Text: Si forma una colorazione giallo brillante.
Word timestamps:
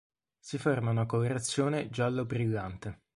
Si 0.39 0.57
forma 0.57 0.89
una 0.89 1.05
colorazione 1.05 1.91
giallo 1.91 2.25
brillante. 2.25 3.01